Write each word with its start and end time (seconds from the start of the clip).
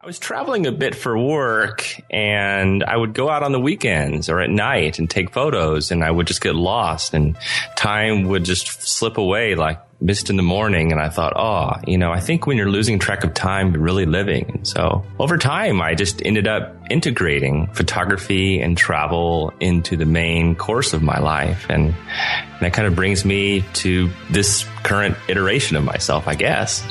I 0.00 0.06
was 0.06 0.20
traveling 0.20 0.64
a 0.68 0.70
bit 0.70 0.94
for 0.94 1.18
work 1.18 1.84
and 2.08 2.84
I 2.84 2.96
would 2.96 3.14
go 3.14 3.28
out 3.28 3.42
on 3.42 3.50
the 3.50 3.58
weekends 3.58 4.28
or 4.28 4.40
at 4.40 4.48
night 4.48 5.00
and 5.00 5.10
take 5.10 5.30
photos 5.30 5.90
and 5.90 6.04
I 6.04 6.10
would 6.12 6.28
just 6.28 6.40
get 6.40 6.54
lost 6.54 7.14
and 7.14 7.36
time 7.74 8.28
would 8.28 8.44
just 8.44 8.80
slip 8.80 9.18
away 9.18 9.56
like 9.56 9.80
mist 10.00 10.30
in 10.30 10.36
the 10.36 10.42
morning. 10.44 10.92
And 10.92 11.00
I 11.00 11.08
thought, 11.08 11.32
oh, 11.34 11.72
you 11.84 11.98
know, 11.98 12.12
I 12.12 12.20
think 12.20 12.46
when 12.46 12.56
you're 12.56 12.70
losing 12.70 13.00
track 13.00 13.24
of 13.24 13.34
time, 13.34 13.72
you're 13.72 13.82
really 13.82 14.06
living. 14.06 14.48
And 14.48 14.68
so 14.68 15.04
over 15.18 15.36
time, 15.36 15.82
I 15.82 15.96
just 15.96 16.22
ended 16.24 16.46
up 16.46 16.76
integrating 16.90 17.66
photography 17.72 18.60
and 18.60 18.78
travel 18.78 19.52
into 19.58 19.96
the 19.96 20.06
main 20.06 20.54
course 20.54 20.92
of 20.92 21.02
my 21.02 21.18
life. 21.18 21.66
And 21.68 21.92
that 22.60 22.72
kind 22.72 22.86
of 22.86 22.94
brings 22.94 23.24
me 23.24 23.62
to 23.72 24.08
this 24.30 24.64
current 24.84 25.16
iteration 25.26 25.76
of 25.76 25.82
myself, 25.82 26.28
I 26.28 26.36
guess. 26.36 26.86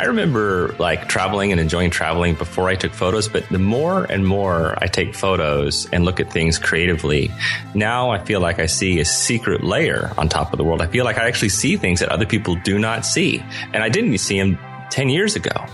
I 0.00 0.04
remember 0.04 0.74
like 0.78 1.08
traveling 1.08 1.52
and 1.52 1.60
enjoying 1.60 1.90
traveling 1.90 2.34
before 2.34 2.70
I 2.70 2.74
took 2.74 2.94
photos, 2.94 3.28
but 3.28 3.46
the 3.50 3.58
more 3.58 4.04
and 4.04 4.26
more 4.26 4.74
I 4.82 4.86
take 4.86 5.14
photos 5.14 5.86
and 5.92 6.06
look 6.06 6.20
at 6.20 6.32
things 6.32 6.58
creatively, 6.58 7.30
now 7.74 8.08
I 8.08 8.18
feel 8.18 8.40
like 8.40 8.58
I 8.58 8.64
see 8.64 9.00
a 9.00 9.04
secret 9.04 9.62
layer 9.62 10.10
on 10.16 10.30
top 10.30 10.54
of 10.54 10.56
the 10.56 10.64
world. 10.64 10.80
I 10.80 10.86
feel 10.86 11.04
like 11.04 11.18
I 11.18 11.28
actually 11.28 11.50
see 11.50 11.76
things 11.76 12.00
that 12.00 12.08
other 12.08 12.24
people 12.24 12.54
do 12.54 12.78
not 12.78 13.04
see. 13.04 13.44
And 13.74 13.82
I 13.82 13.90
didn't 13.90 14.16
see 14.16 14.38
them 14.38 14.58
10 14.88 15.10
years 15.10 15.36
ago. 15.36 15.66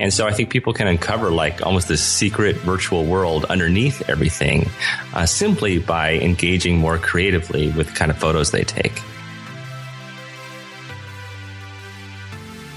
And 0.00 0.12
so 0.12 0.26
I 0.26 0.32
think 0.32 0.50
people 0.50 0.72
can 0.72 0.88
uncover 0.88 1.30
like 1.30 1.64
almost 1.64 1.86
this 1.86 2.02
secret 2.02 2.56
virtual 2.56 3.04
world 3.04 3.44
underneath 3.44 4.02
everything 4.08 4.68
uh, 5.14 5.24
simply 5.24 5.78
by 5.78 6.14
engaging 6.14 6.78
more 6.78 6.98
creatively 6.98 7.70
with 7.70 7.86
the 7.86 7.92
kind 7.92 8.10
of 8.10 8.18
photos 8.18 8.50
they 8.50 8.64
take. 8.64 9.00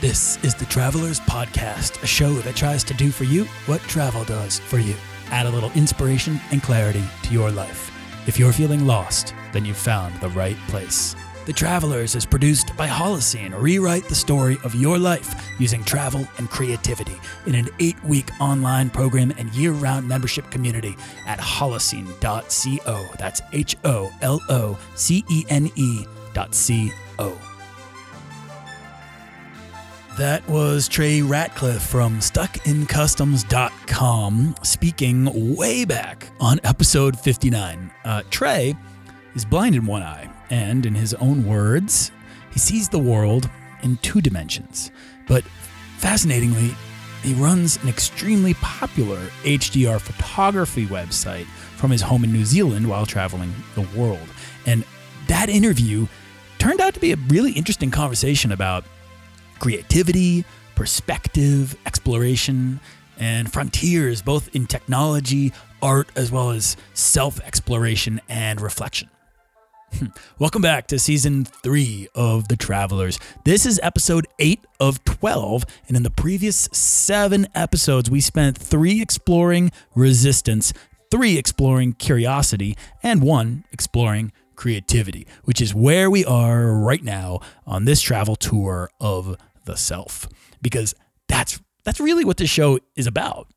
This 0.01 0.43
is 0.43 0.55
the 0.55 0.65
Travelers 0.65 1.19
Podcast, 1.19 2.01
a 2.01 2.07
show 2.07 2.33
that 2.33 2.55
tries 2.55 2.83
to 2.85 2.93
do 2.95 3.11
for 3.11 3.23
you 3.23 3.43
what 3.67 3.81
travel 3.81 4.23
does 4.23 4.57
for 4.57 4.79
you. 4.79 4.95
Add 5.27 5.45
a 5.45 5.51
little 5.51 5.69
inspiration 5.73 6.41
and 6.49 6.63
clarity 6.63 7.03
to 7.21 7.31
your 7.31 7.51
life. 7.51 7.91
If 8.27 8.39
you're 8.39 8.51
feeling 8.51 8.87
lost, 8.87 9.35
then 9.53 9.63
you've 9.63 9.77
found 9.77 10.19
the 10.19 10.29
right 10.29 10.57
place. 10.69 11.15
The 11.45 11.53
Travelers 11.53 12.15
is 12.15 12.25
produced 12.25 12.75
by 12.75 12.87
Holocene. 12.87 13.53
Rewrite 13.61 14.05
the 14.05 14.15
story 14.15 14.57
of 14.63 14.73
your 14.73 14.97
life 14.97 15.35
using 15.59 15.83
travel 15.83 16.27
and 16.39 16.49
creativity 16.49 17.15
in 17.45 17.53
an 17.53 17.69
eight 17.77 18.03
week 18.03 18.31
online 18.39 18.89
program 18.89 19.31
and 19.37 19.53
year 19.53 19.71
round 19.71 20.07
membership 20.07 20.49
community 20.49 20.97
at 21.27 21.37
holocene.co. 21.37 23.05
That's 23.19 23.41
H 23.53 23.77
O 23.85 24.11
L 24.23 24.41
O 24.49 24.79
C 24.95 25.23
E 25.29 25.45
N 25.47 25.69
E 25.75 26.07
dot 26.33 26.55
C 26.55 26.91
O. 27.19 27.37
That 30.21 30.47
was 30.47 30.87
Trey 30.87 31.19
Ratcliff 31.21 31.81
from 31.81 32.19
StuckInCustoms.com 32.19 34.55
speaking 34.61 35.55
way 35.55 35.83
back 35.83 36.27
on 36.39 36.59
episode 36.63 37.19
59. 37.19 37.91
Uh, 38.05 38.21
Trey 38.29 38.75
is 39.33 39.45
blind 39.45 39.73
in 39.73 39.87
one 39.87 40.03
eye, 40.03 40.29
and 40.51 40.85
in 40.85 40.93
his 40.93 41.15
own 41.15 41.43
words, 41.43 42.11
he 42.51 42.59
sees 42.59 42.87
the 42.87 42.99
world 42.99 43.49
in 43.81 43.97
two 44.03 44.21
dimensions. 44.21 44.91
But 45.27 45.43
fascinatingly, 45.97 46.75
he 47.23 47.33
runs 47.33 47.81
an 47.81 47.89
extremely 47.89 48.53
popular 48.53 49.17
HDR 49.41 49.99
photography 49.99 50.85
website 50.85 51.47
from 51.77 51.89
his 51.89 52.03
home 52.03 52.23
in 52.23 52.31
New 52.31 52.45
Zealand 52.45 52.87
while 52.87 53.07
traveling 53.07 53.55
the 53.73 53.87
world. 53.97 54.29
And 54.67 54.85
that 55.29 55.49
interview 55.49 56.05
turned 56.59 56.79
out 56.79 56.93
to 56.93 56.99
be 56.99 57.11
a 57.11 57.17
really 57.29 57.53
interesting 57.53 57.89
conversation 57.89 58.51
about 58.51 58.83
creativity, 59.61 60.43
perspective, 60.73 61.77
exploration, 61.85 62.79
and 63.19 63.53
frontiers, 63.53 64.23
both 64.23 64.53
in 64.55 64.65
technology, 64.65 65.53
art, 65.83 66.09
as 66.15 66.31
well 66.31 66.49
as 66.49 66.75
self 66.95 67.39
exploration 67.41 68.19
and 68.27 68.59
reflection. 68.59 69.07
Hmm. 69.99 70.07
Welcome 70.39 70.63
back 70.63 70.87
to 70.87 70.97
season 70.97 71.45
three 71.45 72.07
of 72.15 72.47
The 72.47 72.55
Travelers. 72.55 73.19
This 73.43 73.67
is 73.67 73.79
episode 73.83 74.25
eight 74.39 74.65
of 74.79 75.03
12. 75.03 75.65
And 75.87 75.95
in 75.95 76.01
the 76.01 76.09
previous 76.09 76.67
seven 76.71 77.47
episodes, 77.53 78.09
we 78.09 78.19
spent 78.19 78.57
three 78.57 78.99
exploring 78.99 79.71
resistance, 79.93 80.73
three 81.11 81.37
exploring 81.37 81.93
curiosity, 81.93 82.75
and 83.03 83.21
one 83.21 83.65
exploring 83.71 84.31
creativity, 84.55 85.27
which 85.43 85.61
is 85.61 85.75
where 85.75 86.09
we 86.09 86.25
are 86.25 86.73
right 86.73 87.03
now 87.03 87.39
on 87.67 87.85
this 87.85 88.01
travel 88.01 88.35
tour 88.35 88.89
of 88.99 89.37
the 89.65 89.75
self 89.75 90.27
because 90.61 90.93
that's 91.27 91.59
that's 91.83 91.99
really 91.99 92.25
what 92.25 92.37
this 92.37 92.49
show 92.49 92.79
is 92.95 93.07
about. 93.07 93.47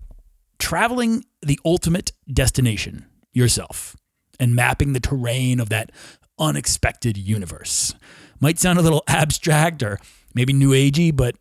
Traveling 0.58 1.24
the 1.42 1.58
ultimate 1.64 2.12
destination, 2.32 3.06
yourself, 3.32 3.96
and 4.40 4.54
mapping 4.54 4.92
the 4.92 5.00
terrain 5.00 5.60
of 5.60 5.68
that 5.68 5.90
unexpected 6.38 7.16
universe. 7.16 7.94
Might 8.40 8.58
sound 8.58 8.78
a 8.78 8.82
little 8.82 9.02
abstract 9.08 9.82
or 9.82 9.98
maybe 10.34 10.52
new 10.52 10.70
agey, 10.70 11.14
but 11.14 11.36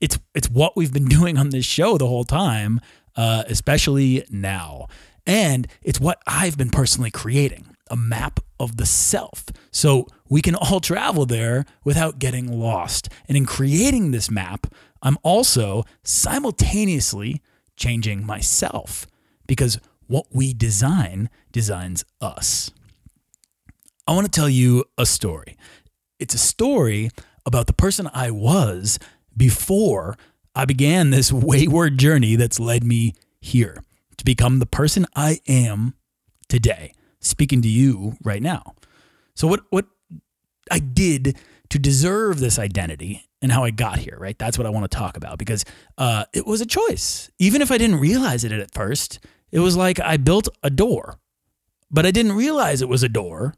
it's 0.00 0.18
it's 0.34 0.50
what 0.50 0.76
we've 0.76 0.92
been 0.92 1.08
doing 1.18 1.38
on 1.38 1.50
this 1.50 1.64
show 1.64 1.98
the 1.98 2.06
whole 2.06 2.24
time, 2.24 2.80
uh, 3.16 3.44
especially 3.46 4.24
now. 4.30 4.86
And 5.26 5.68
it's 5.82 6.00
what 6.00 6.22
I've 6.26 6.56
been 6.56 6.70
personally 6.70 7.10
creating 7.10 7.76
a 7.90 7.96
map 7.96 8.40
of 8.60 8.76
the 8.76 8.86
self. 8.86 9.46
So 9.70 10.06
we 10.28 10.42
can 10.42 10.54
all 10.54 10.80
travel 10.80 11.26
there 11.26 11.64
without 11.84 12.18
getting 12.18 12.58
lost. 12.58 13.08
And 13.28 13.36
in 13.36 13.46
creating 13.46 14.10
this 14.10 14.30
map, 14.30 14.66
I'm 15.02 15.18
also 15.22 15.84
simultaneously 16.02 17.42
changing 17.76 18.26
myself 18.26 19.06
because 19.46 19.78
what 20.06 20.26
we 20.32 20.52
design 20.52 21.30
designs 21.52 22.04
us. 22.20 22.70
I 24.06 24.12
want 24.12 24.26
to 24.26 24.30
tell 24.30 24.48
you 24.48 24.84
a 24.96 25.06
story. 25.06 25.56
It's 26.18 26.34
a 26.34 26.38
story 26.38 27.10
about 27.46 27.66
the 27.66 27.72
person 27.72 28.10
I 28.12 28.30
was 28.30 28.98
before 29.36 30.16
I 30.54 30.64
began 30.64 31.10
this 31.10 31.32
wayward 31.32 31.98
journey 31.98 32.36
that's 32.36 32.58
led 32.58 32.84
me 32.84 33.14
here 33.40 33.82
to 34.16 34.24
become 34.24 34.58
the 34.58 34.66
person 34.66 35.06
I 35.14 35.40
am 35.46 35.94
today 36.48 36.92
speaking 37.28 37.62
to 37.62 37.68
you 37.68 38.16
right 38.22 38.42
now. 38.42 38.74
So 39.34 39.46
what 39.46 39.60
what 39.70 39.86
I 40.70 40.78
did 40.78 41.36
to 41.70 41.78
deserve 41.78 42.40
this 42.40 42.58
identity 42.58 43.28
and 43.40 43.52
how 43.52 43.64
I 43.64 43.70
got 43.70 43.98
here, 43.98 44.16
right? 44.18 44.38
That's 44.38 44.58
what 44.58 44.66
I 44.66 44.70
want 44.70 44.90
to 44.90 44.96
talk 44.96 45.16
about 45.16 45.38
because 45.38 45.64
uh, 45.96 46.24
it 46.32 46.46
was 46.46 46.60
a 46.60 46.66
choice. 46.66 47.30
Even 47.38 47.62
if 47.62 47.70
I 47.70 47.78
didn't 47.78 48.00
realize 48.00 48.44
it 48.44 48.52
at 48.52 48.74
first, 48.74 49.20
it 49.52 49.60
was 49.60 49.76
like 49.76 50.00
I 50.00 50.16
built 50.16 50.48
a 50.62 50.70
door, 50.70 51.18
but 51.90 52.04
I 52.06 52.10
didn't 52.10 52.32
realize 52.32 52.82
it 52.82 52.88
was 52.88 53.02
a 53.02 53.08
door 53.08 53.54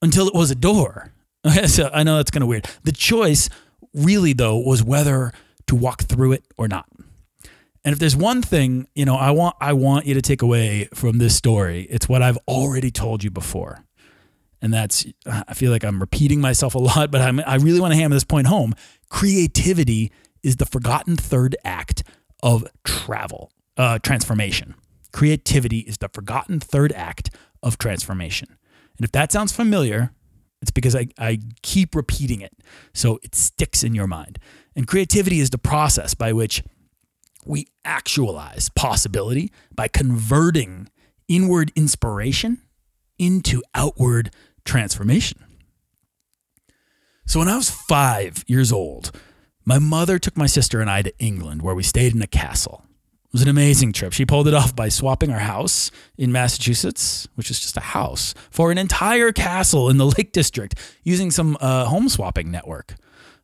until 0.00 0.28
it 0.28 0.34
was 0.34 0.50
a 0.50 0.54
door. 0.54 1.12
so 1.66 1.90
I 1.92 2.02
know 2.02 2.16
that's 2.16 2.30
kind 2.30 2.42
of 2.42 2.48
weird. 2.48 2.68
The 2.84 2.92
choice 2.92 3.48
really, 3.92 4.32
though, 4.32 4.58
was 4.58 4.82
whether 4.82 5.32
to 5.66 5.74
walk 5.74 6.02
through 6.02 6.32
it 6.32 6.44
or 6.56 6.68
not. 6.68 6.86
And 7.84 7.92
if 7.92 7.98
there's 7.98 8.16
one 8.16 8.40
thing, 8.40 8.88
you 8.94 9.04
know, 9.04 9.16
I 9.16 9.30
want 9.30 9.56
I 9.60 9.74
want 9.74 10.06
you 10.06 10.14
to 10.14 10.22
take 10.22 10.42
away 10.42 10.88
from 10.94 11.18
this 11.18 11.36
story, 11.36 11.82
it's 11.90 12.08
what 12.08 12.22
I've 12.22 12.38
already 12.48 12.90
told 12.90 13.22
you 13.22 13.30
before. 13.30 13.84
And 14.62 14.72
that's 14.72 15.04
I 15.26 15.52
feel 15.54 15.70
like 15.70 15.84
I'm 15.84 16.00
repeating 16.00 16.40
myself 16.40 16.74
a 16.74 16.78
lot, 16.78 17.10
but 17.10 17.20
I'm, 17.20 17.40
I 17.46 17.56
really 17.56 17.80
want 17.80 17.92
to 17.92 17.98
hammer 17.98 18.14
this 18.14 18.24
point 18.24 18.46
home. 18.46 18.74
Creativity 19.10 20.10
is 20.42 20.56
the 20.56 20.66
forgotten 20.66 21.16
third 21.16 21.56
act 21.64 22.02
of 22.42 22.66
travel, 22.84 23.52
uh, 23.76 23.98
transformation. 23.98 24.74
Creativity 25.12 25.80
is 25.80 25.98
the 25.98 26.08
forgotten 26.08 26.60
third 26.60 26.92
act 26.92 27.30
of 27.62 27.78
transformation. 27.78 28.48
And 28.96 29.04
if 29.04 29.12
that 29.12 29.32
sounds 29.32 29.52
familiar, 29.52 30.12
it's 30.62 30.70
because 30.70 30.96
I, 30.96 31.08
I 31.18 31.40
keep 31.62 31.94
repeating 31.94 32.40
it. 32.40 32.52
So 32.94 33.18
it 33.22 33.34
sticks 33.34 33.84
in 33.84 33.94
your 33.94 34.06
mind. 34.06 34.38
And 34.74 34.86
creativity 34.86 35.40
is 35.40 35.50
the 35.50 35.58
process 35.58 36.14
by 36.14 36.32
which 36.32 36.62
we 37.44 37.66
actualize 37.84 38.68
possibility 38.70 39.52
by 39.74 39.88
converting 39.88 40.88
inward 41.28 41.72
inspiration 41.76 42.62
into 43.18 43.62
outward 43.74 44.30
transformation. 44.64 45.44
So, 47.26 47.38
when 47.38 47.48
I 47.48 47.56
was 47.56 47.70
five 47.70 48.44
years 48.46 48.70
old, 48.70 49.10
my 49.64 49.78
mother 49.78 50.18
took 50.18 50.36
my 50.36 50.46
sister 50.46 50.80
and 50.80 50.90
I 50.90 51.02
to 51.02 51.18
England, 51.18 51.62
where 51.62 51.74
we 51.74 51.82
stayed 51.82 52.14
in 52.14 52.20
a 52.20 52.26
castle. 52.26 52.84
It 53.26 53.32
was 53.32 53.42
an 53.42 53.48
amazing 53.48 53.92
trip. 53.92 54.12
She 54.12 54.26
pulled 54.26 54.46
it 54.46 54.54
off 54.54 54.76
by 54.76 54.88
swapping 54.88 55.30
our 55.30 55.40
house 55.40 55.90
in 56.18 56.30
Massachusetts, 56.30 57.26
which 57.34 57.50
is 57.50 57.58
just 57.58 57.76
a 57.76 57.80
house, 57.80 58.34
for 58.50 58.70
an 58.70 58.78
entire 58.78 59.32
castle 59.32 59.88
in 59.88 59.96
the 59.96 60.06
Lake 60.06 60.32
District 60.32 60.74
using 61.02 61.30
some 61.30 61.56
uh, 61.60 61.86
home 61.86 62.08
swapping 62.08 62.50
network. 62.50 62.94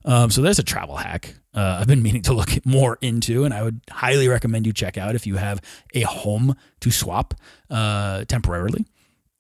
Um, 0.05 0.31
so 0.31 0.41
there's 0.41 0.59
a 0.59 0.65
travel 0.65 0.97
hack 0.97 1.35
uh, 1.53 1.79
I've 1.81 1.87
been 1.87 2.03
meaning 2.03 2.23
to 2.23 2.33
look 2.33 2.51
more 2.67 2.99
into, 3.01 3.45
and 3.45 3.53
I 3.53 3.63
would 3.63 3.81
highly 3.91 4.29
recommend 4.29 4.67
you 4.67 4.73
check 4.73 4.97
out 4.97 5.15
if 5.15 5.27
you 5.27 5.37
have 5.37 5.61
a 5.95 6.03
home 6.03 6.57
to 6.81 6.91
swap 6.91 7.35
uh, 7.69 8.25
temporarily. 8.27 8.87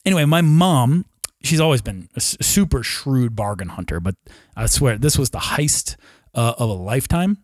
Anyway, 0.04 0.24
my 0.24 0.40
mom, 0.40 1.04
she's 1.42 1.60
always 1.60 1.82
been 1.82 2.08
a 2.16 2.20
super 2.20 2.82
shrewd 2.82 3.36
bargain 3.36 3.68
hunter, 3.68 4.00
but 4.00 4.16
I 4.56 4.66
swear 4.66 4.98
this 4.98 5.18
was 5.18 5.30
the 5.30 5.38
heist 5.38 5.96
uh, 6.34 6.54
of 6.58 6.68
a 6.68 6.74
lifetime. 6.74 7.38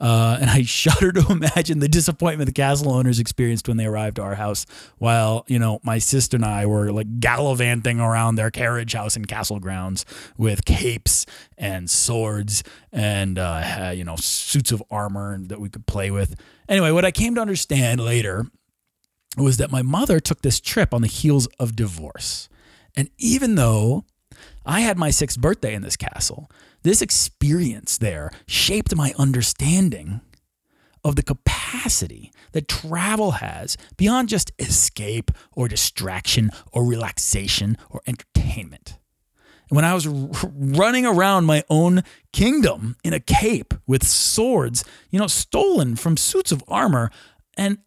Uh, 0.00 0.38
and 0.40 0.50
I 0.50 0.62
shudder 0.64 1.12
to 1.12 1.26
imagine 1.30 1.80
the 1.80 1.88
disappointment 1.88 2.46
the 2.46 2.52
castle 2.52 2.92
owners 2.92 3.18
experienced 3.18 3.68
when 3.68 3.76
they 3.76 3.86
arrived 3.86 4.16
to 4.16 4.22
our 4.22 4.34
house, 4.34 4.66
while 4.98 5.44
you 5.48 5.58
know 5.58 5.80
my 5.82 5.98
sister 5.98 6.36
and 6.36 6.44
I 6.44 6.66
were 6.66 6.92
like 6.92 7.20
gallivanting 7.20 8.00
around 8.00 8.36
their 8.36 8.50
carriage 8.50 8.92
house 8.92 9.16
and 9.16 9.26
castle 9.26 9.58
grounds 9.58 10.04
with 10.36 10.64
capes 10.64 11.26
and 11.56 11.90
swords 11.90 12.62
and 12.92 13.38
uh, 13.38 13.92
you 13.94 14.04
know 14.04 14.16
suits 14.16 14.72
of 14.72 14.82
armor 14.90 15.38
that 15.38 15.60
we 15.60 15.68
could 15.68 15.86
play 15.86 16.10
with. 16.10 16.36
Anyway, 16.68 16.90
what 16.90 17.04
I 17.04 17.10
came 17.10 17.34
to 17.34 17.40
understand 17.40 18.00
later 18.00 18.46
was 19.36 19.56
that 19.58 19.70
my 19.70 19.82
mother 19.82 20.20
took 20.20 20.42
this 20.42 20.60
trip 20.60 20.92
on 20.92 21.02
the 21.02 21.08
heels 21.08 21.46
of 21.58 21.76
divorce, 21.76 22.48
and 22.96 23.10
even 23.18 23.56
though 23.56 24.04
I 24.68 24.80
had 24.80 24.98
my 24.98 25.08
sixth 25.08 25.40
birthday 25.40 25.74
in 25.74 25.80
this 25.80 25.96
castle. 25.96 26.50
This 26.82 27.00
experience 27.00 27.96
there 27.96 28.30
shaped 28.46 28.94
my 28.94 29.14
understanding 29.18 30.20
of 31.02 31.16
the 31.16 31.22
capacity 31.22 32.30
that 32.52 32.68
travel 32.68 33.32
has 33.32 33.78
beyond 33.96 34.28
just 34.28 34.52
escape 34.58 35.30
or 35.52 35.68
distraction 35.68 36.50
or 36.70 36.84
relaxation 36.84 37.78
or 37.88 38.02
entertainment. 38.06 38.98
And 39.70 39.76
when 39.76 39.86
I 39.86 39.94
was 39.94 40.06
r- 40.06 40.52
running 40.54 41.06
around 41.06 41.46
my 41.46 41.64
own 41.70 42.02
kingdom 42.34 42.96
in 43.02 43.14
a 43.14 43.20
cape 43.20 43.72
with 43.86 44.06
swords, 44.06 44.84
you 45.10 45.18
know, 45.18 45.28
stolen 45.28 45.96
from 45.96 46.18
suits 46.18 46.52
of 46.52 46.62
armor 46.68 47.10
and 47.56 47.78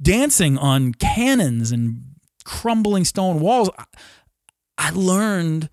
dancing 0.00 0.58
on 0.58 0.92
cannons 0.92 1.72
and 1.72 2.02
crumbling 2.44 3.06
stone 3.06 3.40
walls, 3.40 3.70
I 4.76 4.90
learned 4.90 5.70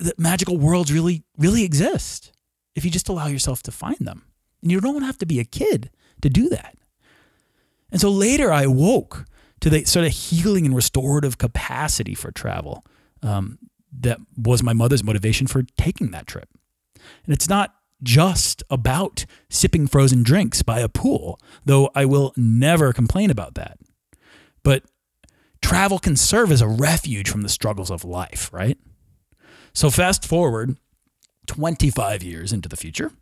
that 0.00 0.18
magical 0.18 0.58
worlds 0.58 0.92
really, 0.92 1.24
really 1.38 1.64
exist 1.64 2.32
if 2.74 2.84
you 2.84 2.90
just 2.90 3.08
allow 3.08 3.26
yourself 3.26 3.62
to 3.64 3.72
find 3.72 3.98
them. 4.00 4.24
And 4.62 4.70
you 4.70 4.80
don't 4.80 5.02
have 5.02 5.18
to 5.18 5.26
be 5.26 5.40
a 5.40 5.44
kid 5.44 5.90
to 6.22 6.28
do 6.28 6.48
that. 6.48 6.76
And 7.90 8.00
so 8.00 8.10
later 8.10 8.52
I 8.52 8.66
woke 8.66 9.24
to 9.60 9.70
the 9.70 9.84
sort 9.84 10.06
of 10.06 10.12
healing 10.12 10.66
and 10.66 10.74
restorative 10.74 11.38
capacity 11.38 12.14
for 12.14 12.30
travel 12.30 12.84
um, 13.22 13.58
that 14.00 14.18
was 14.36 14.62
my 14.62 14.72
mother's 14.72 15.04
motivation 15.04 15.46
for 15.46 15.62
taking 15.76 16.10
that 16.12 16.26
trip. 16.26 16.48
And 17.24 17.34
it's 17.34 17.48
not 17.48 17.74
just 18.02 18.62
about 18.70 19.26
sipping 19.50 19.86
frozen 19.86 20.22
drinks 20.22 20.62
by 20.62 20.80
a 20.80 20.88
pool, 20.88 21.38
though 21.64 21.90
I 21.94 22.04
will 22.06 22.32
never 22.36 22.92
complain 22.92 23.30
about 23.30 23.54
that. 23.54 23.78
But 24.62 24.84
travel 25.60 25.98
can 25.98 26.16
serve 26.16 26.50
as 26.50 26.62
a 26.62 26.68
refuge 26.68 27.28
from 27.28 27.42
the 27.42 27.48
struggles 27.48 27.90
of 27.90 28.04
life, 28.04 28.50
right? 28.52 28.78
So 29.72 29.90
fast 29.90 30.26
forward 30.26 30.76
25 31.46 32.22
years 32.22 32.52
into 32.52 32.68
the 32.68 32.76
future. 32.76 33.12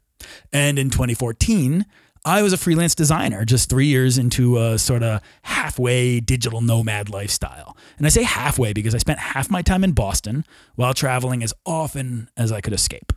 And 0.52 0.78
in 0.78 0.90
2014, 0.90 1.86
I 2.24 2.42
was 2.42 2.52
a 2.52 2.56
freelance 2.58 2.94
designer 2.94 3.44
just 3.44 3.70
three 3.70 3.86
years 3.86 4.18
into 4.18 4.58
a 4.58 4.78
sort 4.78 5.02
of 5.02 5.22
halfway 5.42 6.20
digital 6.20 6.60
nomad 6.60 7.08
lifestyle. 7.08 7.76
And 7.96 8.06
I 8.06 8.10
say 8.10 8.22
halfway 8.22 8.72
because 8.72 8.94
I 8.94 8.98
spent 8.98 9.18
half 9.18 9.50
my 9.50 9.62
time 9.62 9.84
in 9.84 9.92
Boston 9.92 10.44
while 10.74 10.94
traveling 10.94 11.42
as 11.42 11.54
often 11.64 12.28
as 12.36 12.52
I 12.52 12.60
could 12.60 12.72
escape. 12.72 13.12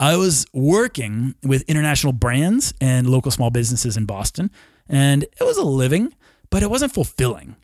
I 0.00 0.16
was 0.16 0.46
working 0.52 1.36
with 1.44 1.62
international 1.62 2.12
brands 2.12 2.74
and 2.80 3.08
local 3.08 3.30
small 3.30 3.50
businesses 3.50 3.96
in 3.96 4.04
Boston, 4.04 4.50
and 4.88 5.22
it 5.22 5.44
was 5.44 5.56
a 5.56 5.64
living, 5.64 6.12
but 6.50 6.62
it 6.62 6.70
wasn't 6.70 6.92
fulfilling. 6.92 7.54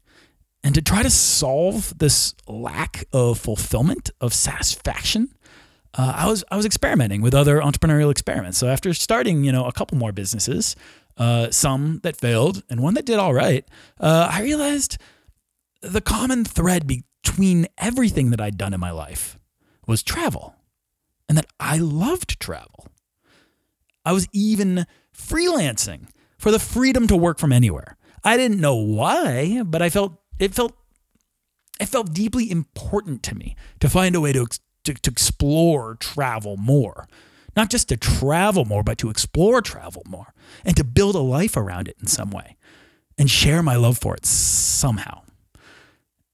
And 0.65 0.75
to 0.75 0.83
try 0.83 1.03
to 1.03 1.11
solve 1.11 1.97
this 1.99 2.35
lack 2.47 3.05
of 3.13 3.39
fulfillment, 3.39 4.11
of 4.21 4.35
satisfaction, 4.35 5.33
uh, 5.95 6.13
I 6.17 6.29
was 6.29 6.45
I 6.51 6.57
was 6.57 6.67
experimenting 6.67 7.23
with 7.23 7.35
other 7.35 7.61
entrepreneurial 7.61 8.11
experiments. 8.11 8.59
So 8.59 8.69
after 8.69 8.93
starting, 8.93 9.45
you 9.45 9.53
know, 9.53 9.67
a 9.67 9.73
couple 9.73 9.97
more 9.97 10.13
businesses, 10.13 10.77
uh, 11.17 11.51
some 11.51 12.01
that 12.03 12.17
failed 12.17 12.63
and 12.69 12.81
one 12.81 12.95
that 12.95 13.07
did 13.07 13.19
all 13.19 13.35
right, 13.35 13.65
uh, 14.01 14.29
I 14.31 14.43
realized 14.43 14.99
the 15.81 16.01
common 16.01 16.45
thread 16.45 16.87
between 16.87 17.67
everything 17.79 18.31
that 18.31 18.41
I'd 18.41 18.59
done 18.59 18.75
in 18.75 18.81
my 18.81 18.91
life 18.91 19.39
was 19.87 20.03
travel, 20.03 20.57
and 21.29 21.39
that 21.39 21.47
I 21.59 21.79
loved 21.79 22.39
travel. 22.41 22.89
I 24.05 24.13
was 24.13 24.29
even 24.33 24.87
freelancing 25.17 26.09
for 26.37 26.51
the 26.51 26.59
freedom 26.59 27.07
to 27.07 27.17
work 27.17 27.39
from 27.39 27.53
anywhere. 27.53 27.97
I 28.25 28.37
didn't 28.37 28.61
know 28.61 28.77
why, 28.77 29.63
but 29.65 29.83
I 29.83 29.91
felt 29.91 30.21
it 30.39 30.55
felt 30.55 30.75
it 31.81 31.89
felt 31.89 32.13
deeply 32.13 32.51
important 32.51 33.23
to 33.25 33.35
me 33.35 33.57
to 33.81 33.89
find 33.89 34.15
a 34.17 34.21
way 34.21 34.33
to, 34.33 34.47
to, 34.85 34.95
to 34.95 35.11
explore 35.11 35.95
travel 35.97 36.57
more. 36.57 37.09
Not 37.57 37.71
just 37.71 37.89
to 37.89 37.97
travel 37.97 38.65
more, 38.65 38.83
but 38.83 38.99
to 38.99 39.11
explore 39.11 39.61
travel 39.61 40.03
more 40.07 40.33
and 40.65 40.77
to 40.77 40.85
build 40.85 41.15
a 41.15 41.21
life 41.21 41.57
around 41.57 41.89
it 41.89 41.97
in 42.01 42.07
some 42.07 42.31
way 42.31 42.57
and 43.17 43.31
share 43.31 43.63
my 43.63 43.77
love 43.77 43.99
for 43.99 44.15
it 44.15 44.25
somehow. 44.25 45.23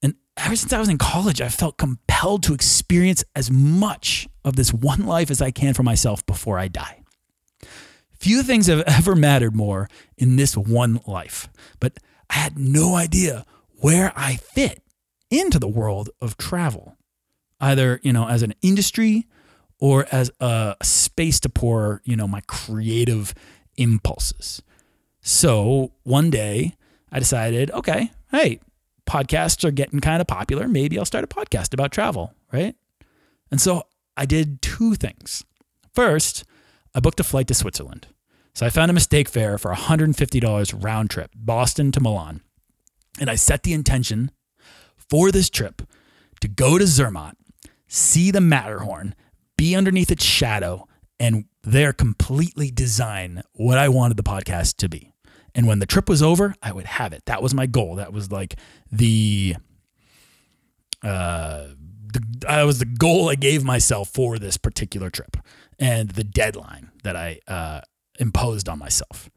And 0.01 0.15
ever 0.37 0.55
since 0.55 0.71
I 0.71 0.79
was 0.79 0.89
in 0.89 0.97
college, 0.97 1.41
I 1.41 1.49
felt 1.49 1.77
compelled 1.77 2.43
to 2.43 2.53
experience 2.53 3.23
as 3.35 3.49
much 3.49 4.27
of 4.43 4.55
this 4.55 4.71
one 4.73 5.05
life 5.05 5.31
as 5.31 5.41
I 5.41 5.51
can 5.51 5.73
for 5.73 5.83
myself 5.83 6.25
before 6.25 6.59
I 6.59 6.67
die. 6.67 7.01
Few 8.19 8.43
things 8.43 8.67
have 8.67 8.83
ever 8.87 9.15
mattered 9.15 9.55
more 9.55 9.89
in 10.17 10.35
this 10.35 10.55
one 10.55 11.01
life, 11.07 11.49
but 11.79 11.97
I 12.29 12.35
had 12.35 12.57
no 12.57 12.95
idea 12.95 13.45
where 13.85 14.11
I 14.15 14.37
fit 14.37 14.81
into 15.29 15.59
the 15.59 15.67
world 15.67 16.09
of 16.19 16.37
travel, 16.37 16.97
either, 17.59 17.99
you 18.01 18.11
know, 18.11 18.27
as 18.27 18.41
an 18.41 18.55
industry 18.63 19.27
or 19.79 20.07
as 20.11 20.31
a 20.39 20.75
space 20.81 21.39
to 21.41 21.49
pour, 21.49 22.01
you 22.03 22.15
know, 22.15 22.27
my 22.27 22.41
creative 22.47 23.35
impulses. 23.77 24.63
So 25.21 25.91
one 26.01 26.31
day 26.31 26.73
I 27.11 27.19
decided, 27.19 27.69
okay, 27.69 28.09
hey, 28.31 28.59
podcasts 29.07 29.63
are 29.63 29.69
getting 29.69 29.99
kind 29.99 30.19
of 30.19 30.25
popular. 30.25 30.67
Maybe 30.67 30.97
I'll 30.97 31.05
start 31.05 31.23
a 31.23 31.27
podcast 31.27 31.71
about 31.71 31.91
travel, 31.91 32.33
right? 32.51 32.75
And 33.51 33.61
so 33.61 33.83
I 34.17 34.25
did 34.25 34.63
two 34.63 34.95
things. 34.95 35.45
First, 35.93 36.43
I 36.95 37.01
booked 37.01 37.19
a 37.19 37.23
flight 37.23 37.47
to 37.49 37.53
Switzerland. 37.53 38.07
So 38.55 38.65
I 38.65 38.71
found 38.71 38.89
a 38.89 38.95
mistake 38.95 39.29
fare 39.29 39.59
for 39.59 39.71
$150 39.71 40.83
round 40.83 41.11
trip, 41.11 41.29
Boston 41.35 41.91
to 41.91 41.99
Milan. 41.99 42.41
And 43.19 43.29
I 43.29 43.35
set 43.35 43.63
the 43.63 43.73
intention 43.73 44.31
for 44.97 45.31
this 45.31 45.49
trip 45.49 45.81
to 46.41 46.47
go 46.47 46.77
to 46.77 46.85
Zermatt, 46.85 47.37
see 47.87 48.31
the 48.31 48.41
Matterhorn, 48.41 49.15
be 49.57 49.75
underneath 49.75 50.11
its 50.11 50.23
shadow, 50.23 50.87
and 51.19 51.45
there 51.63 51.93
completely 51.93 52.71
design 52.71 53.41
what 53.53 53.77
I 53.77 53.89
wanted 53.89 54.17
the 54.17 54.23
podcast 54.23 54.77
to 54.77 54.89
be. 54.89 55.11
And 55.53 55.67
when 55.67 55.79
the 55.79 55.85
trip 55.85 56.09
was 56.09 56.21
over, 56.21 56.53
I 56.61 56.73
would 56.73 56.85
have 56.85 57.13
it. 57.13 57.23
That 57.25 57.41
was 57.41 57.53
my 57.53 57.65
goal. 57.65 57.95
That 57.95 58.11
was 58.11 58.31
like 58.31 58.55
the 58.91 59.55
uh 61.01 61.67
the, 62.15 62.23
that 62.39 62.63
was 62.63 62.79
the 62.79 62.85
goal 62.85 63.29
I 63.29 63.35
gave 63.35 63.63
myself 63.63 64.09
for 64.09 64.39
this 64.39 64.57
particular 64.57 65.09
trip 65.09 65.37
and 65.77 66.11
the 66.11 66.23
deadline 66.23 66.91
that 67.03 67.15
I 67.15 67.39
uh, 67.47 67.81
imposed 68.19 68.69
on 68.69 68.79
myself. 68.79 69.29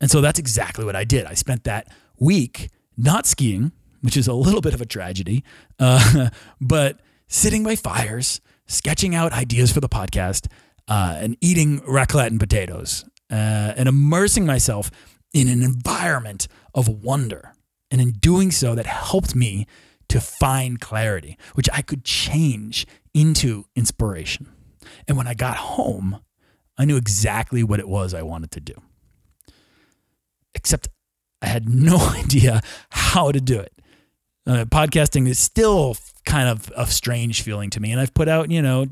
And 0.00 0.10
so 0.10 0.20
that's 0.20 0.38
exactly 0.38 0.84
what 0.84 0.94
I 0.94 1.04
did. 1.04 1.24
I 1.24 1.34
spent 1.34 1.64
that 1.64 1.88
week 2.18 2.68
not 2.96 3.26
skiing, 3.26 3.72
which 4.00 4.16
is 4.16 4.26
a 4.26 4.34
little 4.34 4.60
bit 4.60 4.74
of 4.74 4.80
a 4.80 4.86
tragedy, 4.86 5.44
uh, 5.78 6.30
but 6.60 7.00
sitting 7.28 7.62
by 7.62 7.76
fires, 7.76 8.40
sketching 8.66 9.14
out 9.14 9.32
ideas 9.32 9.72
for 9.72 9.80
the 9.80 9.88
podcast, 9.88 10.48
uh, 10.88 11.16
and 11.18 11.36
eating 11.40 11.80
raclette 11.80 12.28
and 12.28 12.40
potatoes, 12.40 13.04
uh, 13.30 13.72
and 13.76 13.88
immersing 13.88 14.44
myself 14.44 14.90
in 15.32 15.48
an 15.48 15.62
environment 15.62 16.48
of 16.74 16.88
wonder. 16.88 17.54
And 17.90 18.00
in 18.00 18.12
doing 18.12 18.50
so, 18.50 18.74
that 18.74 18.86
helped 18.86 19.34
me 19.34 19.66
to 20.08 20.20
find 20.20 20.80
clarity, 20.80 21.38
which 21.54 21.68
I 21.72 21.82
could 21.82 22.04
change 22.04 22.86
into 23.14 23.64
inspiration. 23.74 24.52
And 25.06 25.16
when 25.16 25.26
I 25.26 25.34
got 25.34 25.56
home, 25.56 26.20
I 26.76 26.84
knew 26.84 26.96
exactly 26.96 27.62
what 27.62 27.80
it 27.80 27.88
was 27.88 28.14
I 28.14 28.22
wanted 28.22 28.50
to 28.52 28.60
do. 28.60 28.74
Except 30.54 30.88
I 31.42 31.46
had 31.46 31.68
no 31.68 31.98
idea 32.16 32.62
how 32.90 33.32
to 33.32 33.40
do 33.40 33.58
it. 33.60 33.72
Uh, 34.46 34.64
podcasting 34.64 35.28
is 35.28 35.38
still 35.38 35.96
kind 36.24 36.48
of 36.48 36.72
a 36.76 36.86
strange 36.86 37.42
feeling 37.42 37.70
to 37.70 37.80
me, 37.80 37.92
and 37.92 38.00
I've 38.00 38.14
put 38.14 38.28
out, 38.28 38.50
you 38.50 38.62
know, 38.62 38.86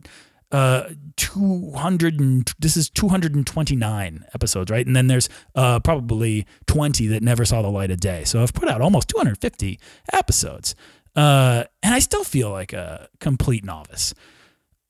uh, 0.53 0.91
200 1.17 2.19
and 2.19 2.53
this 2.59 2.77
is 2.77 2.91
229 2.91 4.25
episodes, 4.35 4.71
right? 4.71 4.85
And 4.85 4.97
then 4.97 5.07
there's 5.07 5.29
uh, 5.55 5.79
probably 5.79 6.45
20 6.67 7.07
that 7.09 7.23
never 7.23 7.45
saw 7.45 7.63
the 7.63 7.71
light 7.71 7.93
of 7.93 8.01
day. 8.01 8.25
So 8.25 8.43
I've 8.43 8.53
put 8.53 8.69
out 8.69 8.81
almost 8.81 9.09
250 9.09 9.79
episodes, 10.13 10.75
uh, 11.15 11.65
and 11.83 11.95
I 11.95 12.01
still 12.01 12.25
feel 12.25 12.51
like 12.51 12.73
a 12.73 13.09
complete 13.21 13.65
novice. 13.65 14.13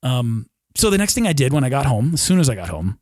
Um, 0.02 0.48
so 0.76 0.88
the 0.88 0.98
next 0.98 1.14
thing 1.14 1.26
I 1.26 1.32
did 1.34 1.52
when 1.52 1.64
I 1.64 1.68
got 1.68 1.86
home, 1.86 2.12
as 2.14 2.22
soon 2.22 2.40
as 2.40 2.48
I 2.48 2.54
got 2.54 2.68
home, 2.68 2.98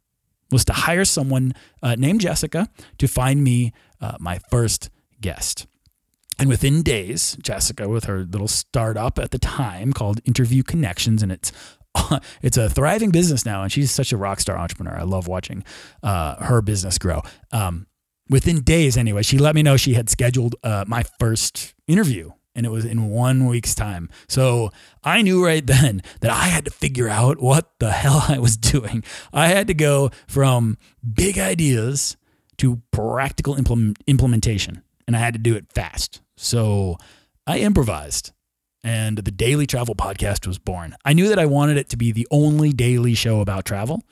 was 0.50 0.64
to 0.64 0.72
hire 0.72 1.04
someone 1.04 1.52
uh, 1.82 1.94
named 1.96 2.20
Jessica 2.22 2.68
to 2.98 3.06
find 3.06 3.44
me 3.44 3.72
uh, 4.00 4.16
my 4.18 4.38
first 4.50 4.90
guest. 5.20 5.66
And 6.38 6.48
within 6.48 6.82
days, 6.82 7.36
Jessica, 7.42 7.88
with 7.88 8.04
her 8.04 8.20
little 8.20 8.46
startup 8.46 9.18
at 9.18 9.32
the 9.32 9.38
time 9.38 9.92
called 9.92 10.20
Interview 10.24 10.62
Connections, 10.62 11.22
and 11.22 11.32
it's 11.32 11.52
it's 12.42 12.56
a 12.56 12.68
thriving 12.68 13.10
business 13.10 13.44
now, 13.44 13.62
and 13.62 13.72
she's 13.72 13.90
such 13.90 14.12
a 14.12 14.16
rock 14.16 14.40
star 14.40 14.56
entrepreneur. 14.56 14.96
I 14.96 15.02
love 15.02 15.26
watching 15.26 15.64
uh, 16.02 16.36
her 16.44 16.62
business 16.62 16.98
grow. 16.98 17.22
Um, 17.52 17.86
within 18.28 18.62
days, 18.62 18.96
anyway, 18.96 19.22
she 19.22 19.38
let 19.38 19.54
me 19.54 19.62
know 19.62 19.76
she 19.76 19.94
had 19.94 20.08
scheduled 20.08 20.54
uh, 20.62 20.84
my 20.86 21.04
first 21.18 21.74
interview, 21.88 22.30
and 22.54 22.66
it 22.66 22.70
was 22.70 22.84
in 22.84 23.10
one 23.10 23.46
week's 23.46 23.74
time. 23.74 24.08
So 24.28 24.70
I 25.02 25.22
knew 25.22 25.44
right 25.44 25.66
then 25.66 26.02
that 26.20 26.30
I 26.30 26.44
had 26.44 26.64
to 26.66 26.70
figure 26.70 27.08
out 27.08 27.40
what 27.40 27.72
the 27.80 27.90
hell 27.92 28.24
I 28.28 28.38
was 28.38 28.56
doing. 28.56 29.02
I 29.32 29.48
had 29.48 29.66
to 29.66 29.74
go 29.74 30.10
from 30.26 30.78
big 31.14 31.38
ideas 31.38 32.16
to 32.58 32.82
practical 32.90 33.54
implement- 33.54 34.02
implementation, 34.06 34.82
and 35.06 35.16
I 35.16 35.20
had 35.20 35.34
to 35.34 35.38
do 35.38 35.56
it 35.56 35.72
fast. 35.72 36.20
So 36.36 36.96
I 37.46 37.58
improvised 37.58 38.32
and 38.84 39.18
the 39.18 39.30
Daily 39.30 39.66
Travel 39.66 39.94
Podcast 39.94 40.46
was 40.46 40.58
born. 40.58 40.94
I 41.04 41.12
knew 41.12 41.28
that 41.28 41.38
I 41.38 41.46
wanted 41.46 41.76
it 41.76 41.88
to 41.90 41.96
be 41.96 42.12
the 42.12 42.28
only 42.30 42.72
daily 42.72 43.14
show 43.14 43.40
about 43.40 43.64
travel, 43.64 44.02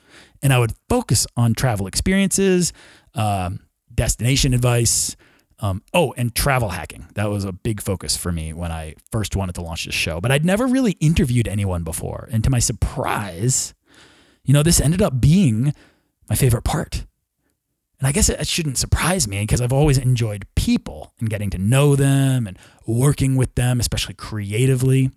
and 0.41 0.53
I 0.53 0.59
would 0.59 0.73
focus 0.89 1.25
on 1.35 1.53
travel 1.53 1.87
experiences, 1.87 2.73
um, 3.15 3.61
destination 3.93 4.53
advice, 4.53 5.15
um, 5.59 5.81
oh, 5.93 6.13
and 6.17 6.35
travel 6.35 6.69
hacking. 6.69 7.07
That 7.15 7.29
was 7.29 7.43
a 7.43 7.51
big 7.51 7.81
focus 7.81 8.15
for 8.15 8.31
me 8.31 8.53
when 8.53 8.71
I 8.71 8.95
first 9.11 9.35
wanted 9.35 9.55
to 9.55 9.61
launch 9.61 9.85
this 9.85 9.95
show. 9.95 10.21
But 10.21 10.31
I'd 10.31 10.45
never 10.45 10.67
really 10.67 10.91
interviewed 10.99 11.47
anyone 11.47 11.83
before. 11.83 12.29
And 12.31 12.43
to 12.43 12.49
my 12.49 12.59
surprise, 12.59 13.73
you 14.43 14.53
know, 14.53 14.63
this 14.63 14.79
ended 14.79 15.01
up 15.01 15.19
being 15.19 15.73
my 16.29 16.35
favorite 16.35 16.63
part. 16.63 17.05
And 17.99 18.07
I 18.07 18.11
guess 18.11 18.29
it 18.29 18.47
shouldn't 18.47 18.77
surprise 18.77 19.27
me 19.27 19.41
because 19.41 19.59
I've 19.59 19.73
always 19.73 19.97
enjoyed 19.97 20.45
people 20.55 21.13
and 21.19 21.29
getting 21.29 21.49
to 21.51 21.57
know 21.57 21.95
them 21.95 22.45
and 22.45 22.57
working 22.85 23.35
with 23.35 23.55
them, 23.55 23.79
especially 23.79 24.13
creatively. 24.13 25.09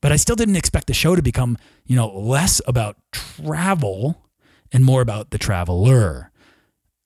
But 0.00 0.12
I 0.12 0.16
still 0.16 0.36
didn't 0.36 0.56
expect 0.56 0.86
the 0.86 0.94
show 0.94 1.16
to 1.16 1.22
become, 1.22 1.56
you 1.86 1.96
know, 1.96 2.08
less 2.08 2.60
about 2.66 2.96
travel 3.10 4.22
and 4.70 4.84
more 4.84 5.00
about 5.00 5.30
the 5.30 5.38
traveler. 5.38 6.30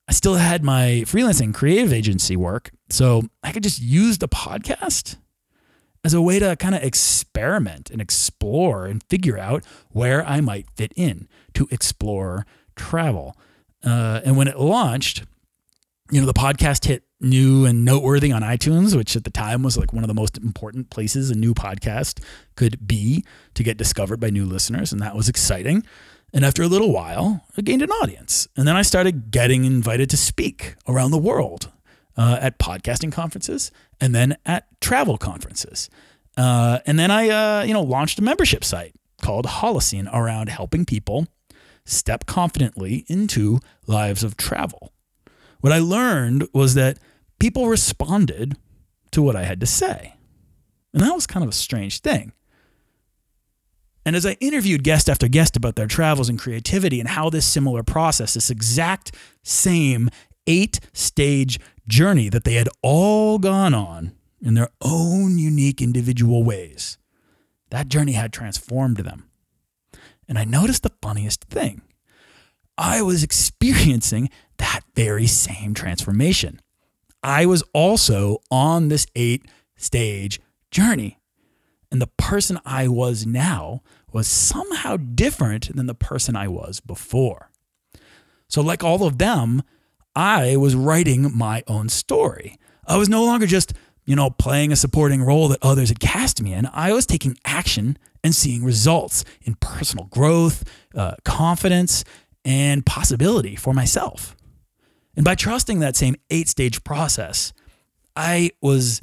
I 0.07 0.11
still 0.11 0.35
had 0.35 0.63
my 0.63 1.03
freelancing 1.05 1.53
creative 1.53 1.93
agency 1.93 2.35
work, 2.35 2.71
so 2.89 3.23
I 3.41 3.51
could 3.51 3.63
just 3.63 3.81
use 3.81 4.17
the 4.17 4.27
podcast 4.27 5.15
as 6.03 6.13
a 6.13 6.21
way 6.21 6.39
to 6.39 6.57
kind 6.57 6.75
of 6.75 6.83
experiment 6.83 7.89
and 7.89 8.01
explore 8.01 8.85
and 8.85 9.01
figure 9.03 9.37
out 9.37 9.63
where 9.89 10.25
I 10.25 10.41
might 10.41 10.67
fit 10.75 10.91
in 10.97 11.29
to 11.53 11.67
explore 11.71 12.45
travel. 12.75 13.37
Uh, 13.83 14.21
and 14.23 14.37
when 14.37 14.47
it 14.47 14.59
launched, 14.59 15.23
you 16.11 16.19
know, 16.19 16.27
the 16.27 16.33
podcast 16.33 16.85
hit 16.85 17.03
new 17.19 17.65
and 17.65 17.85
noteworthy 17.85 18.31
on 18.31 18.41
iTunes, 18.41 18.95
which 18.95 19.15
at 19.15 19.23
the 19.23 19.29
time 19.29 19.63
was 19.63 19.77
like 19.77 19.93
one 19.93 20.03
of 20.03 20.07
the 20.07 20.13
most 20.13 20.37
important 20.37 20.89
places 20.89 21.29
a 21.29 21.35
new 21.35 21.53
podcast 21.53 22.23
could 22.55 22.85
be 22.85 23.23
to 23.53 23.63
get 23.63 23.77
discovered 23.77 24.19
by 24.19 24.29
new 24.29 24.45
listeners. 24.45 24.91
And 24.91 25.01
that 25.01 25.15
was 25.15 25.29
exciting. 25.29 25.83
And 26.33 26.43
after 26.43 26.63
a 26.63 26.67
little 26.67 26.91
while, 26.91 27.45
I 27.57 27.61
gained 27.61 27.81
an 27.81 27.91
audience. 27.91 28.47
And 28.57 28.67
then 28.67 28.75
I 28.75 28.81
started 28.81 29.31
getting 29.31 29.65
invited 29.65 30.09
to 30.09 30.17
speak 30.17 30.75
around 30.87 31.11
the 31.11 31.17
world 31.17 31.71
uh, 32.17 32.37
at 32.41 32.59
podcasting 32.59 33.11
conferences 33.11 33.71
and 34.01 34.13
then 34.13 34.35
at 34.45 34.67
travel 34.81 35.17
conferences. 35.17 35.89
Uh, 36.35 36.79
and 36.85 36.97
then 36.97 37.11
I, 37.11 37.29
uh, 37.29 37.63
you 37.63 37.73
know, 37.73 37.83
launched 37.83 38.19
a 38.19 38.23
membership 38.23 38.63
site 38.63 38.93
called 39.21 39.45
Holocene 39.45 40.11
around 40.13 40.49
helping 40.49 40.85
people 40.85 41.27
step 41.85 42.25
confidently 42.25 43.05
into 43.07 43.59
lives 43.87 44.23
of 44.23 44.37
travel. 44.37 44.93
What 45.61 45.73
I 45.73 45.79
learned 45.79 46.47
was 46.53 46.73
that 46.75 46.99
people 47.39 47.67
responded 47.67 48.57
to 49.11 49.21
what 49.21 49.35
I 49.35 49.43
had 49.43 49.59
to 49.59 49.65
say. 49.65 50.15
And 50.93 51.01
that 51.01 51.13
was 51.13 51.27
kind 51.27 51.43
of 51.43 51.49
a 51.49 51.53
strange 51.53 51.99
thing. 51.99 52.33
And 54.05 54.15
as 54.15 54.25
I 54.25 54.33
interviewed 54.41 54.83
guest 54.83 55.09
after 55.09 55.27
guest 55.27 55.55
about 55.55 55.75
their 55.75 55.87
travels 55.87 56.29
and 56.29 56.37
creativity 56.37 56.99
and 56.99 57.09
how 57.09 57.29
this 57.29 57.45
similar 57.45 57.83
process, 57.83 58.33
this 58.33 58.49
exact 58.49 59.15
same 59.43 60.09
eight 60.45 60.79
stage 60.91 61.59
journey 61.87 62.29
that 62.29 62.43
they 62.43 62.55
had 62.55 62.69
all 62.81 63.39
gone 63.39 63.73
on 63.73 64.13
in 64.41 64.55
their 64.55 64.69
own 64.81 65.39
unique 65.39 65.81
individual 65.81 66.43
ways, 66.43 66.97
that 67.69 67.87
journey 67.87 68.11
had 68.11 68.33
transformed 68.33 68.97
them. 68.97 69.29
And 70.27 70.37
I 70.37 70.45
noticed 70.45 70.83
the 70.83 70.91
funniest 71.01 71.43
thing. 71.45 71.81
I 72.77 73.01
was 73.01 73.23
experiencing 73.23 74.29
that 74.57 74.81
very 74.95 75.27
same 75.27 75.73
transformation. 75.73 76.59
I 77.21 77.45
was 77.45 77.63
also 77.73 78.39
on 78.51 78.89
this 78.89 79.07
eight 79.15 79.45
stage 79.75 80.39
journey. 80.71 81.19
And 81.91 82.01
the 82.01 82.09
person 82.17 82.59
I 82.65 82.87
was 82.87 83.25
now 83.25 83.83
was 84.11 84.27
somehow 84.27 84.97
different 84.97 85.75
than 85.75 85.85
the 85.85 85.93
person 85.93 86.35
I 86.35 86.47
was 86.47 86.79
before. 86.79 87.51
So, 88.47 88.61
like 88.61 88.83
all 88.83 89.03
of 89.03 89.17
them, 89.19 89.63
I 90.15 90.57
was 90.57 90.75
writing 90.75 91.35
my 91.35 91.63
own 91.67 91.89
story. 91.89 92.57
I 92.85 92.97
was 92.97 93.09
no 93.09 93.23
longer 93.23 93.45
just, 93.45 93.73
you 94.05 94.15
know, 94.15 94.29
playing 94.29 94.71
a 94.71 94.75
supporting 94.75 95.23
role 95.23 95.47
that 95.49 95.59
others 95.61 95.89
had 95.89 95.99
cast 95.99 96.41
me 96.41 96.53
in. 96.53 96.67
I 96.73 96.93
was 96.93 97.05
taking 97.05 97.37
action 97.45 97.97
and 98.23 98.33
seeing 98.33 98.63
results 98.63 99.23
in 99.41 99.55
personal 99.55 100.05
growth, 100.05 100.63
uh, 100.95 101.15
confidence, 101.25 102.03
and 102.45 102.85
possibility 102.85 103.55
for 103.55 103.73
myself. 103.73 104.35
And 105.15 105.23
by 105.23 105.35
trusting 105.35 105.79
that 105.79 105.95
same 105.95 106.15
eight 106.29 106.49
stage 106.49 106.83
process, 106.83 107.53
I 108.15 108.51
was 108.61 109.01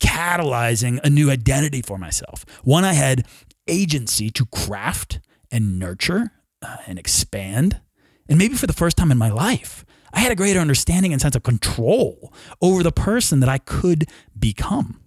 catalyzing 0.00 1.00
a 1.02 1.10
new 1.10 1.30
identity 1.30 1.82
for 1.82 1.98
myself. 1.98 2.44
One 2.62 2.84
I 2.84 2.92
had 2.92 3.26
agency 3.66 4.30
to 4.30 4.46
craft 4.46 5.20
and 5.50 5.78
nurture 5.78 6.32
uh, 6.62 6.76
and 6.86 6.98
expand. 6.98 7.80
And 8.28 8.38
maybe 8.38 8.54
for 8.54 8.66
the 8.66 8.72
first 8.72 8.96
time 8.96 9.10
in 9.10 9.18
my 9.18 9.30
life, 9.30 9.84
I 10.12 10.20
had 10.20 10.32
a 10.32 10.36
greater 10.36 10.60
understanding 10.60 11.12
and 11.12 11.20
sense 11.20 11.36
of 11.36 11.42
control 11.42 12.32
over 12.62 12.82
the 12.82 12.92
person 12.92 13.40
that 13.40 13.48
I 13.48 13.58
could 13.58 14.06
become. 14.38 15.00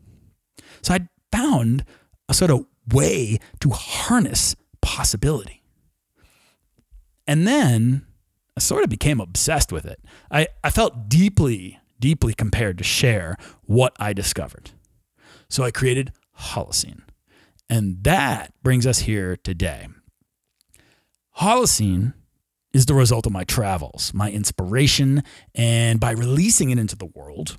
So 0.81 0.93
I 0.93 1.07
found 1.31 1.85
a 2.29 2.33
sort 2.33 2.51
of 2.51 2.65
way 2.87 3.39
to 3.59 3.69
harness 3.71 4.55
possibility. 4.81 5.61
And 7.27 7.47
then 7.47 8.05
I 8.57 8.59
sort 8.59 8.83
of 8.83 8.89
became 8.89 9.21
obsessed 9.21 9.71
with 9.71 9.85
it. 9.85 9.99
I, 10.29 10.47
I 10.63 10.69
felt 10.69 11.07
deeply, 11.07 11.79
deeply 11.99 12.33
compared 12.33 12.77
to 12.79 12.83
share 12.83 13.37
what 13.63 13.95
I 13.99 14.13
discovered. 14.13 14.71
So 15.49 15.63
I 15.63 15.71
created 15.71 16.11
Holocene. 16.37 17.01
And 17.69 18.03
that 18.03 18.53
brings 18.63 18.85
us 18.85 18.99
here 18.99 19.37
today. 19.37 19.87
Holocene 21.37 22.13
is 22.73 22.85
the 22.85 22.93
result 22.93 23.25
of 23.25 23.31
my 23.31 23.43
travels, 23.43 24.13
my 24.13 24.31
inspiration, 24.31 25.23
and 25.55 25.99
by 25.99 26.11
releasing 26.11 26.69
it 26.69 26.79
into 26.79 26.95
the 26.95 27.05
world, 27.05 27.57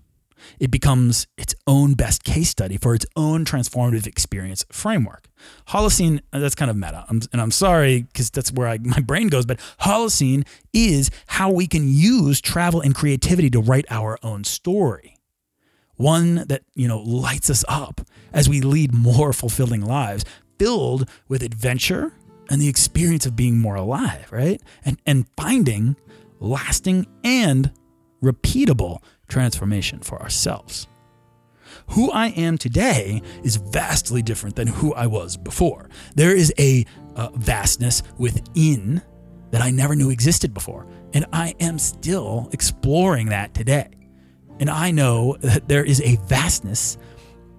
it 0.59 0.71
becomes 0.71 1.27
its 1.37 1.55
own 1.67 1.95
best 1.95 2.25
case 2.25 2.49
study 2.49 2.77
for 2.77 2.95
its 2.95 3.07
own 3.17 3.45
transformative 3.45 4.07
experience 4.07 4.65
framework. 4.71 5.29
Holocene, 5.69 6.21
uh, 6.33 6.39
that's 6.39 6.55
kind 6.55 6.71
of 6.71 6.77
meta, 6.77 7.05
I'm, 7.09 7.21
and 7.33 7.41
I'm 7.41 7.51
sorry 7.51 8.03
because 8.03 8.31
that's 8.31 8.53
where 8.53 8.69
I, 8.69 8.79
my 8.79 9.01
brain 9.01 9.29
goes, 9.29 9.47
but 9.47 9.59
Holocene 9.81 10.47
is 10.73 11.11
how 11.27 11.51
we 11.51 11.67
can 11.67 11.89
use 11.89 12.41
travel 12.41 12.81
and 12.81 12.95
creativity 12.95 13.51
to 13.51 13.61
write 13.61 13.87
our 13.91 14.19
own 14.23 14.45
story. 14.45 15.17
One 15.97 16.47
that, 16.49 16.63
you 16.75 16.89
know, 16.89 17.01
lights 17.01 17.51
us 17.51 17.65
up 17.69 18.01
as 18.33 18.49
we 18.49 18.61
lead 18.61 18.95
more 18.95 19.33
fulfilling 19.33 19.83
lives, 19.83 20.25
filled 20.59 21.09
with 21.29 21.43
adventure 21.43 22.13
and 22.51 22.61
the 22.61 22.69
experience 22.69 23.27
of 23.27 23.37
being 23.37 23.59
more 23.59 23.77
alive, 23.77 24.27
right? 24.31 24.61
And, 24.85 24.99
and 25.07 25.27
finding 25.37 25.97
lasting 26.41 27.07
and 27.23 27.71
repeatable 28.23 28.99
transformation 29.33 30.01
for 30.01 30.21
ourselves. 30.21 30.87
Who 31.89 32.11
I 32.11 32.29
am 32.29 32.59
today 32.59 33.23
is 33.43 33.57
vastly 33.57 34.23
different 34.23 34.57
than 34.57 34.69
who 34.69 34.93
I 34.95 35.07
was 35.07 35.37
before. 35.39 35.89
There 36.15 36.37
is 36.37 36.53
a 36.59 36.85
uh, 37.17 37.31
vastness 37.35 38.03
within 38.19 39.03
that 39.51 39.63
I 39.63 39.71
never 39.71 39.97
knew 39.97 40.11
existed 40.11 40.53
before, 40.53 40.87
and 41.15 41.25
I 41.33 41.55
am 41.61 41.79
still 41.79 42.49
exploring 42.53 43.31
that 43.31 43.55
today. 43.55 43.89
And 44.61 44.69
I 44.69 44.91
know 44.91 45.37
that 45.41 45.67
there 45.67 45.85
is 45.85 46.01
a 46.03 46.17
vastness 46.27 46.99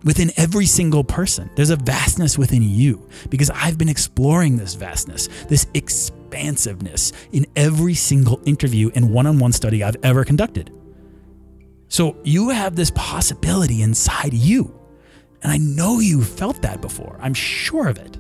within 0.04 0.32
every 0.38 0.68
single 0.68 1.04
person. 1.04 1.50
There's 1.56 1.70
a 1.72 1.76
vastness 1.76 2.38
within 2.38 2.62
you 2.62 3.10
because 3.30 3.50
I've 3.50 3.78
been 3.78 3.90
exploring 3.90 4.58
this 4.58 4.76
vastness, 4.76 5.28
this 5.50 5.66
expansiveness 5.74 7.14
in 7.32 7.48
every 7.56 7.96
single 7.96 8.42
interview 8.46 8.92
and 8.94 9.12
one 9.12 9.26
on 9.26 9.40
one 9.40 9.54
study 9.54 9.84
I've 9.84 9.98
ever 10.04 10.24
conducted. 10.24 10.72
So 11.94 12.18
you 12.24 12.50
have 12.50 12.76
this 12.76 12.90
possibility 12.96 13.84
inside 13.84 14.34
you. 14.34 14.74
And 15.44 15.52
I 15.52 15.58
know 15.58 16.00
you've 16.00 16.28
felt 16.28 16.60
that 16.64 16.82
before. 16.82 17.20
I'm 17.22 17.36
sure 17.36 17.88
of 17.88 18.00
it. 18.00 18.18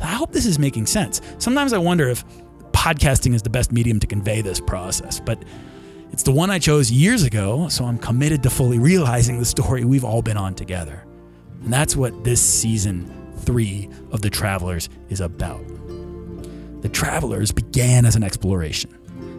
I 0.00 0.06
hope 0.06 0.32
this 0.32 0.46
is 0.46 0.58
making 0.58 0.86
sense. 0.86 1.20
Sometimes 1.38 1.72
I 1.72 1.78
wonder 1.78 2.08
if 2.08 2.24
podcasting 2.72 3.34
is 3.34 3.42
the 3.42 3.50
best 3.50 3.70
medium 3.70 4.00
to 4.00 4.08
convey 4.08 4.40
this 4.40 4.58
process, 4.58 5.20
but 5.20 5.40
it's 6.10 6.24
the 6.24 6.32
one 6.32 6.50
I 6.50 6.58
chose 6.58 6.90
years 6.90 7.22
ago, 7.22 7.68
so 7.68 7.84
I'm 7.84 7.98
committed 7.98 8.42
to 8.42 8.50
fully 8.50 8.80
realizing 8.80 9.38
the 9.38 9.44
story 9.44 9.84
we've 9.84 10.04
all 10.04 10.20
been 10.20 10.36
on 10.36 10.56
together. 10.56 11.06
And 11.62 11.72
that's 11.72 11.94
what 11.94 12.24
this 12.24 12.42
season 12.42 13.32
three 13.42 13.88
of 14.10 14.22
The 14.22 14.30
Travelers 14.30 14.88
is 15.08 15.20
about. 15.20 15.64
The 16.82 16.88
Travelers 16.88 17.52
began 17.52 18.04
as 18.04 18.16
an 18.16 18.24
exploration, 18.24 18.92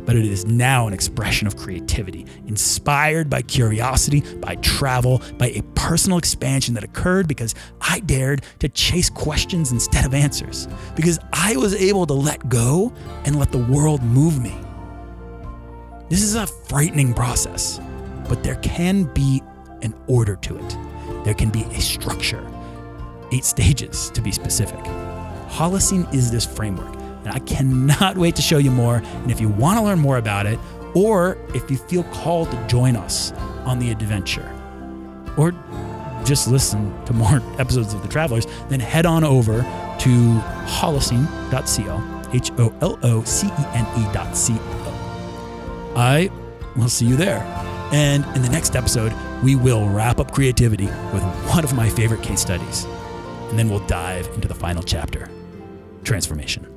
but 0.08 0.16
it 0.16 0.26
is 0.26 0.46
now 0.46 0.88
an 0.88 0.94
expression 0.94 1.48
of 1.48 1.58
creativity, 1.58 2.26
inspired 2.48 3.30
by 3.30 3.42
curiosity, 3.42 4.22
by 4.38 4.56
travel, 4.56 5.22
by 5.38 5.48
a 5.50 5.62
personal 5.76 6.18
expansion 6.18 6.74
that 6.74 6.84
occurred 6.86 7.28
because 7.28 7.54
I 7.82 8.00
dared 8.00 8.44
to 8.60 8.70
chase 8.70 9.10
questions 9.10 9.74
instead 9.74 10.06
of 10.06 10.14
answers, 10.14 10.70
because 10.96 11.20
I 11.34 11.58
was 11.58 11.76
able 11.76 12.06
to 12.08 12.14
let 12.14 12.48
go 12.48 12.94
and 13.26 13.38
let 13.38 13.52
the 13.52 13.58
world 13.58 14.02
move 14.02 14.42
me. 14.42 14.56
This 16.10 16.24
is 16.24 16.36
a 16.36 16.48
frightening 16.48 17.14
process, 17.14 17.82
but 18.30 18.44
there 18.44 18.56
can 18.56 19.04
be 19.14 19.44
an 19.82 19.94
order 20.08 20.38
to 20.38 20.58
it. 20.58 20.78
There 21.26 21.34
can 21.34 21.50
be 21.50 21.64
a 21.64 21.82
structure, 21.82 22.50
eight 23.34 23.44
stages 23.44 24.10
to 24.12 24.22
be 24.22 24.32
specific. 24.32 24.80
Holocene 25.50 26.12
is 26.14 26.32
this 26.32 26.46
framework, 26.46 26.97
and 27.28 27.36
I 27.36 27.40
cannot 27.40 28.18
wait 28.18 28.36
to 28.38 28.42
show 28.42 28.58
you 28.58 28.72
more. 28.72 28.98
And 28.98 29.32
if 29.32 29.42
you 29.42 29.50
want 29.50 29.78
to 29.78 29.84
learn 29.84 30.00
more 30.00 30.18
about 30.18 30.46
it, 30.46 30.58
or 30.96 31.38
if 31.54 31.70
you 31.70 31.78
feel 31.78 32.04
called 32.06 32.50
to 32.52 32.68
join 32.68 32.96
us 32.96 33.34
on 33.66 33.80
the 33.80 33.92
adventure, 33.92 34.50
or 35.38 35.52
just 36.24 36.48
listen 36.48 36.94
to 37.06 37.14
more 37.14 37.42
episodes 37.60 37.94
of 37.94 38.02
The 38.02 38.08
Travelers, 38.08 38.48
then 38.70 38.80
head 38.80 39.06
on 39.06 39.24
over 39.24 39.62
to 39.62 40.40
holocene.co, 40.68 42.32
H 42.34 42.52
O 42.58 42.74
L 42.82 43.00
O 43.04 43.24
C 43.24 43.48
E 43.48 43.66
N 43.74 43.86
E.co. 43.98 44.54
I 45.96 46.30
will 46.78 46.90
see 46.90 47.06
you 47.06 47.18
there. 47.18 47.42
And 47.92 48.26
in 48.36 48.42
the 48.42 48.50
next 48.50 48.76
episode, 48.76 49.14
we 49.44 49.56
will 49.56 49.88
wrap 49.90 50.20
up 50.20 50.34
creativity 50.34 50.86
with 50.86 51.24
one 51.54 51.64
of 51.64 51.74
my 51.74 51.90
favorite 51.90 52.22
case 52.22 52.42
studies. 52.42 52.86
And 53.50 53.58
then 53.58 53.70
we'll 53.70 53.86
dive 53.88 54.28
into 54.36 54.48
the 54.48 54.56
final 54.56 54.84
chapter 54.84 55.30
transformation. 56.04 56.77